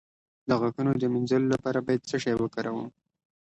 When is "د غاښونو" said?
0.47-0.91